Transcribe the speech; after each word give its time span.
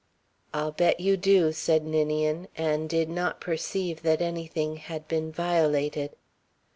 "I'll 0.51 0.71
bet 0.71 0.99
you 0.99 1.15
do," 1.15 1.51
said 1.51 1.85
Ninian, 1.85 2.47
and 2.57 2.89
did 2.89 3.07
not 3.07 3.39
perceive 3.39 4.01
that 4.01 4.19
anything 4.19 4.77
had 4.77 5.07
been 5.07 5.31
violated. 5.31 6.15